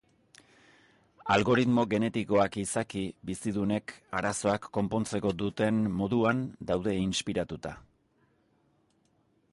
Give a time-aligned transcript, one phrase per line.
[1.33, 7.79] Algoritmo genetikoak izaki bizidunek arazoak konpontzeko duten moduan daude inspiratuta.